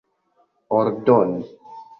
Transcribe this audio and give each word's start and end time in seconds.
ordoni 0.79 1.45